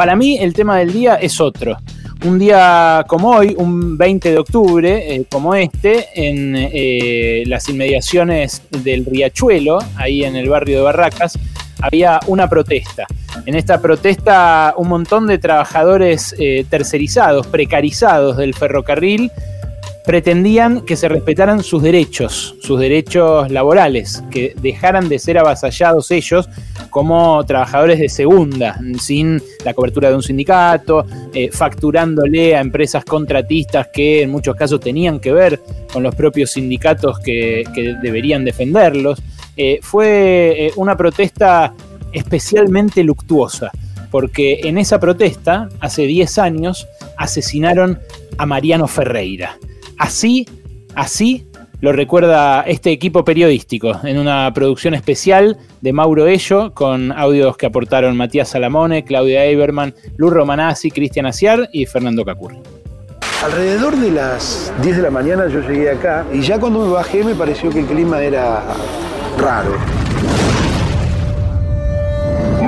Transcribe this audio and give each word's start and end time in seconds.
Para 0.00 0.16
mí 0.16 0.38
el 0.38 0.54
tema 0.54 0.78
del 0.78 0.94
día 0.94 1.16
es 1.16 1.42
otro. 1.42 1.76
Un 2.24 2.38
día 2.38 3.04
como 3.06 3.32
hoy, 3.32 3.54
un 3.58 3.98
20 3.98 4.30
de 4.30 4.38
octubre, 4.38 5.14
eh, 5.14 5.26
como 5.30 5.54
este, 5.54 6.08
en 6.14 6.54
eh, 6.56 7.42
las 7.46 7.68
inmediaciones 7.68 8.62
del 8.82 9.04
Riachuelo, 9.04 9.78
ahí 9.96 10.24
en 10.24 10.36
el 10.36 10.48
barrio 10.48 10.78
de 10.78 10.84
Barracas, 10.84 11.38
había 11.82 12.18
una 12.28 12.48
protesta. 12.48 13.06
En 13.44 13.54
esta 13.54 13.82
protesta 13.82 14.72
un 14.78 14.88
montón 14.88 15.26
de 15.26 15.36
trabajadores 15.36 16.34
eh, 16.38 16.64
tercerizados, 16.70 17.46
precarizados 17.48 18.38
del 18.38 18.54
ferrocarril, 18.54 19.30
pretendían 20.04 20.82
que 20.82 20.96
se 20.96 21.08
respetaran 21.08 21.62
sus 21.62 21.82
derechos, 21.82 22.54
sus 22.60 22.80
derechos 22.80 23.50
laborales, 23.50 24.22
que 24.30 24.54
dejaran 24.60 25.08
de 25.08 25.18
ser 25.18 25.38
avasallados 25.38 26.10
ellos 26.10 26.48
como 26.88 27.44
trabajadores 27.44 27.98
de 27.98 28.08
segunda, 28.08 28.78
sin 28.98 29.40
la 29.64 29.74
cobertura 29.74 30.08
de 30.08 30.16
un 30.16 30.22
sindicato, 30.22 31.04
eh, 31.34 31.50
facturándole 31.52 32.56
a 32.56 32.60
empresas 32.60 33.04
contratistas 33.04 33.88
que 33.92 34.22
en 34.22 34.30
muchos 34.30 34.56
casos 34.56 34.80
tenían 34.80 35.20
que 35.20 35.32
ver 35.32 35.60
con 35.92 36.02
los 36.02 36.14
propios 36.14 36.52
sindicatos 36.52 37.18
que, 37.20 37.64
deberían 38.02 38.44
defenderlos. 38.44 39.22
Eh, 39.56 39.78
fue 39.82 40.66
eh, 40.66 40.72
una 40.76 40.96
protesta 40.96 41.74
especialmente 42.12 43.04
luctuosa, 43.04 43.70
porque 44.10 44.60
en 44.64 44.78
esa 44.78 44.98
protesta, 44.98 45.68
hace 45.80 46.06
10 46.06 46.38
años, 46.38 46.88
asesinaron 47.16 48.00
a 48.38 48.46
Mariano 48.46 48.88
Ferreira. 48.88 49.56
Así, 50.00 50.46
así 50.94 51.46
lo 51.82 51.92
recuerda 51.92 52.62
este 52.62 52.90
equipo 52.90 53.22
periodístico 53.22 54.00
en 54.02 54.16
una 54.16 54.50
producción 54.54 54.94
especial 54.94 55.58
de 55.82 55.92
Mauro 55.92 56.26
Ello 56.26 56.72
con 56.72 57.12
audios 57.12 57.58
que 57.58 57.66
aportaron 57.66 58.16
Matías 58.16 58.48
Salamone, 58.48 59.04
Claudia 59.04 59.44
Eiberman, 59.44 59.94
Luz 60.16 60.32
Romanazzi, 60.32 60.90
Cristian 60.90 61.26
Aciar 61.26 61.68
y 61.70 61.84
Fernando 61.84 62.24
Cacurri. 62.24 62.56
Alrededor 63.44 63.94
de 63.96 64.10
las 64.10 64.72
10 64.82 64.96
de 64.96 65.02
la 65.02 65.10
mañana 65.10 65.48
yo 65.48 65.60
llegué 65.60 65.90
acá 65.90 66.24
y 66.32 66.40
ya 66.40 66.58
cuando 66.58 66.80
me 66.80 66.90
bajé 66.90 67.22
me 67.22 67.34
pareció 67.34 67.68
que 67.68 67.80
el 67.80 67.86
clima 67.86 68.22
era 68.22 68.62
raro. 69.36 69.76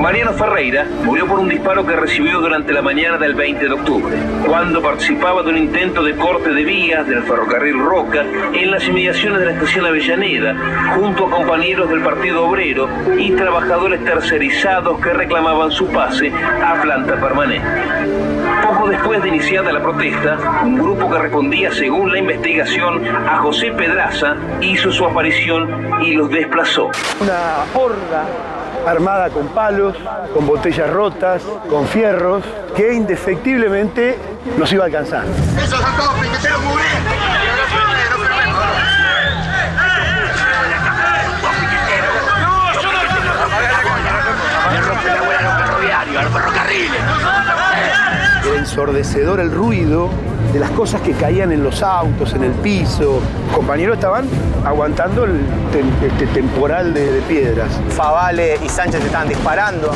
Mariano 0.02 0.32
Ferreira 0.32 0.84
murió 1.04 1.28
por 1.28 1.38
un 1.38 1.48
disparo 1.48 1.86
que 1.86 1.94
recibió 1.94 2.40
durante 2.40 2.72
la 2.72 2.82
mañana 2.82 3.18
del 3.18 3.36
20 3.36 3.64
de 3.66 3.72
octubre, 3.72 4.16
cuando 4.44 4.82
participaba 4.82 5.44
de 5.44 5.50
un 5.50 5.58
intento 5.58 6.02
de 6.02 6.16
corte 6.16 6.50
de 6.50 6.64
vías 6.64 7.06
del 7.06 7.22
ferrocarril 7.22 7.78
Roca 7.78 8.24
en 8.52 8.72
las 8.72 8.84
inmediaciones 8.88 9.38
de 9.38 9.46
la 9.46 9.52
estación 9.52 9.86
Avellaneda, 9.86 10.96
junto 10.96 11.28
a 11.28 11.30
compañeros 11.30 11.88
del 11.88 12.00
Partido 12.00 12.44
Obrero 12.44 12.88
y 13.16 13.30
trabajadores 13.30 14.04
tercerizados 14.04 15.00
que 15.00 15.12
reclamaban 15.12 15.70
su 15.70 15.86
pase 15.86 16.32
a 16.32 16.82
planta 16.82 17.14
permanente. 17.20 17.68
Poco 18.60 18.88
después 18.88 19.22
de 19.22 19.28
iniciada 19.28 19.70
la 19.70 19.82
protesta, 19.82 20.36
un 20.64 20.78
grupo 20.78 21.08
que 21.12 21.18
respondía, 21.18 21.70
según 21.70 22.10
la 22.10 22.18
investigación, 22.18 23.06
a 23.06 23.36
José 23.36 23.70
Pedraza 23.70 24.34
hizo 24.62 24.90
su 24.90 25.06
aparición 25.06 26.02
y 26.02 26.14
los 26.14 26.28
desplazó. 26.28 26.90
Una 27.20 27.64
horda 27.72 28.26
armada 28.86 29.30
con 29.30 29.48
palos, 29.48 29.96
con 30.34 30.46
botellas 30.46 30.90
rotas, 30.90 31.42
con 31.68 31.86
fierros, 31.86 32.44
que 32.76 32.92
indefectiblemente 32.94 34.18
nos 34.58 34.72
iba 34.72 34.84
a 34.84 34.86
alcanzar. 34.86 35.24
¡Esos 35.56 35.80
son 35.80 35.96
todos 35.96 36.12
ensordecedor 48.62 49.40
el 49.40 49.50
ruido 49.50 50.08
de 50.52 50.60
las 50.60 50.70
cosas 50.70 51.00
que 51.00 51.12
caían 51.12 51.50
en 51.50 51.64
los 51.64 51.82
autos, 51.82 52.32
en 52.34 52.44
el 52.44 52.52
piso. 52.52 53.20
Los 53.46 53.56
compañeros 53.56 53.96
estaban 53.96 54.26
aguantando 54.64 55.24
el 55.24 55.40
este 56.02 56.26
temporal 56.28 56.94
de, 56.94 57.12
de 57.12 57.22
piedras. 57.22 57.68
Favale 57.90 58.58
y 58.64 58.68
Sánchez 58.68 59.04
estaban 59.04 59.28
disparando. 59.28 59.90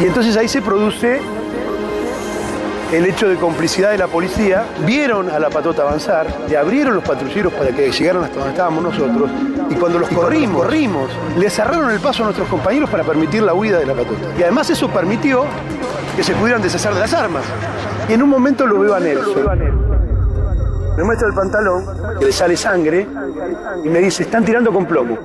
Y 0.00 0.04
entonces 0.04 0.36
ahí 0.36 0.46
se 0.46 0.62
produce 0.62 1.20
el 2.92 3.04
hecho 3.04 3.28
de 3.28 3.36
complicidad 3.36 3.90
de 3.90 3.98
la 3.98 4.06
policía, 4.06 4.64
vieron 4.86 5.28
a 5.28 5.38
la 5.38 5.50
patota 5.50 5.82
avanzar, 5.82 6.26
le 6.48 6.56
abrieron 6.56 6.94
los 6.94 7.04
patrulleros 7.04 7.52
para 7.52 7.70
que 7.70 7.90
llegaran 7.90 8.22
hasta 8.22 8.36
donde 8.36 8.50
estábamos 8.50 8.82
nosotros, 8.82 9.30
cuando 9.78 9.98
los 9.98 10.08
corrimos, 10.10 10.62
corrimos, 10.62 11.10
le 11.36 11.50
cerraron 11.50 11.90
el 11.90 12.00
paso 12.00 12.22
a 12.22 12.26
nuestros 12.26 12.48
compañeros 12.48 12.90
para 12.90 13.04
permitir 13.04 13.42
la 13.42 13.54
huida 13.54 13.78
de 13.78 13.86
la 13.86 13.94
patota. 13.94 14.28
Y 14.38 14.42
además 14.42 14.70
eso 14.70 14.88
permitió 14.88 15.44
que 16.16 16.22
se 16.22 16.34
pudieran 16.34 16.62
deshacer 16.62 16.92
de 16.94 17.00
las 17.00 17.14
armas. 17.14 17.44
Y 18.08 18.12
en 18.14 18.22
un 18.22 18.28
momento 18.28 18.66
lo 18.66 18.80
veo 18.80 18.94
a 18.94 19.00
Nelson. 19.00 19.34
Me 20.96 21.04
muestra 21.04 21.28
el 21.28 21.34
pantalón, 21.34 21.84
que 22.18 22.26
le 22.26 22.32
sale 22.32 22.56
sangre, 22.56 23.06
y 23.84 23.88
me 23.88 24.00
dice, 24.00 24.24
están 24.24 24.44
tirando 24.44 24.72
con 24.72 24.84
plomo. 24.84 25.16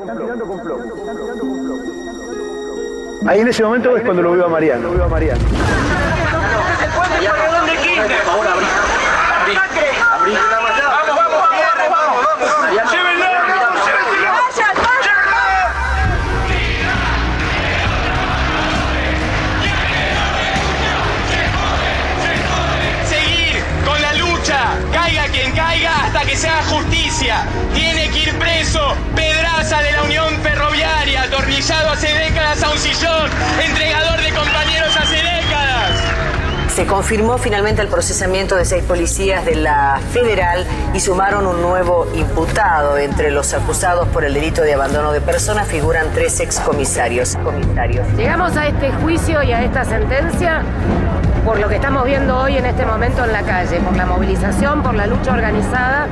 Ahí 3.26 3.40
en 3.40 3.48
ese 3.48 3.64
momento 3.64 3.96
es 3.98 4.04
cuando 4.04 4.22
lo 4.22 4.32
veo 4.34 4.46
a 4.46 4.50
Mariano. 4.50 4.90
Lo 4.90 4.94
veo 4.94 5.06
a 5.06 5.08
Mariano. 5.08 5.42
Sea 26.36 26.64
justicia. 26.64 27.46
Tiene 27.74 28.10
que 28.10 28.20
ir 28.20 28.40
preso 28.40 28.96
Pedraza 29.16 29.82
de 29.82 29.92
la 29.92 30.04
Unión 30.04 30.34
Ferroviaria, 30.42 31.24
atornillado 31.24 31.90
hace 31.90 32.08
décadas 32.08 32.64
a 32.64 32.72
un 32.72 32.78
sillón, 32.78 33.30
entregador 33.64 34.22
de 34.22 34.32
compañeros 34.32 34.96
hace 34.98 35.16
décadas. 35.16 35.92
Se 36.76 36.88
confirmó 36.88 37.38
finalmente 37.38 37.84
el 37.84 37.88
procesamiento 37.88 38.56
de 38.56 38.66
seis 38.66 38.84
policías 38.84 39.46
de 39.46 39.56
la 39.56 40.02
federal 40.12 40.66
y 40.96 41.00
sumaron 41.00 41.46
un 41.46 41.62
nuevo 41.62 42.08
imputado. 42.16 42.98
Entre 42.98 43.30
los 43.30 43.54
acusados 43.54 44.08
por 44.08 44.26
el 44.26 44.34
delito 44.34 44.64
de 44.64 44.74
abandono 44.74 45.12
de 45.12 45.22
personas 45.22 45.68
figuran 45.68 46.08
tres 46.16 46.40
excomisarios. 46.40 47.36
Comisarios. 47.44 48.08
Llegamos 48.18 48.58
a 48.58 48.68
este 48.68 48.92
juicio 48.92 49.44
y 49.44 49.54
a 49.54 49.64
esta 49.64 49.86
sentencia 49.86 50.64
por 51.44 51.60
lo 51.60 51.68
que 51.68 51.76
estamos 51.76 52.06
viendo 52.06 52.40
hoy 52.40 52.58
en 52.58 52.66
este 52.66 52.86
momento 52.86 53.24
en 53.24 53.34
la 53.34 53.42
calle, 53.44 53.80
por 53.80 53.96
la 53.96 54.06
movilización, 54.06 54.82
por 54.82 54.94
la 54.96 55.08
lucha 55.08 55.34
organizada. 55.34 56.08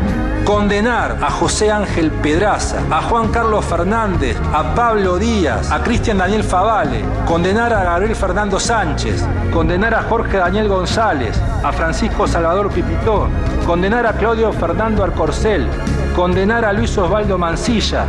Condenar 0.46 1.18
a 1.22 1.30
José 1.30 1.72
Ángel 1.72 2.12
Pedraza, 2.12 2.80
a 2.90 3.02
Juan 3.03 3.30
Carlos 3.30 3.64
Fernández, 3.64 4.36
a 4.53 4.75
Pablo 4.75 5.18
Díaz, 5.18 5.72
a 5.72 5.81
Cristian 5.84 6.18
Daniel 6.18 6.44
Favale, 6.44 7.03
condenar 7.25 7.72
a 7.74 7.84
Gabriel 7.84 8.16
Fernando 8.16 8.59
Sánchez, 8.59 9.24
condenar 9.53 9.94
a 9.94 10.03
Jorge 10.03 10.38
Daniel 10.38 10.68
González, 10.68 11.40
a 11.64 11.72
Francisco 11.72 12.28
Salvador 12.28 12.70
Pipitó, 12.70 13.30
condenar 13.66 14.06
a 14.06 14.14
Claudio 14.14 14.52
Fernando 14.52 15.03
Arcorcel, 15.03 15.68
condenar 16.16 16.66
a 16.66 16.74
Luis 16.74 16.97
Osvaldo 16.97 17.38
Mancilla, 17.38 18.06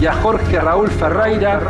y 0.00 0.06
a 0.06 0.12
Jorge 0.14 0.60
Raúl 0.60 0.88
Ferreira. 0.90 1.60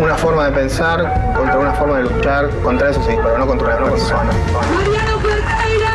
Una 0.00 0.14
forma 0.14 0.46
de 0.46 0.52
pensar 0.52 1.32
contra 1.34 1.58
una 1.58 1.72
forma 1.72 1.96
de 1.98 2.02
luchar 2.04 2.48
contra 2.62 2.90
eso 2.90 3.02
sí, 3.02 3.16
pero 3.22 3.38
no 3.38 3.46
contra 3.46 3.76
una 3.76 3.90
persona. 3.90 4.30
Mariano 4.74 5.18
Ferreira. 5.18 5.94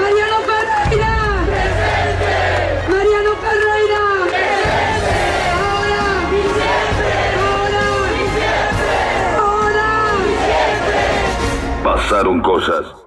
Mariano 0.00 0.38
Ferreira. 0.48 1.12
Mariano 2.88 3.32
Ferreira. 3.42 4.00
Ahora. 5.60 6.02
Ahora. 9.38 9.88
Pasaron 11.84 12.40
cosas. 12.40 13.03